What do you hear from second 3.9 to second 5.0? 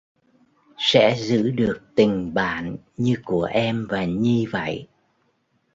Nhi vậy